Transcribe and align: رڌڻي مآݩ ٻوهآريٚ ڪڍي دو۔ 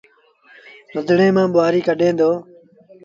رڌڻي 0.93 1.27
مآݩ 1.35 1.51
ٻوهآريٚ 1.53 1.85
ڪڍي 1.87 2.09
دو۔ 2.19 2.29